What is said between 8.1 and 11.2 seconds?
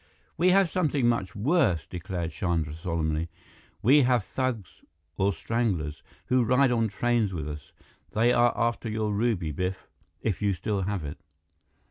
They are after your ruby, Biff, if you still have it."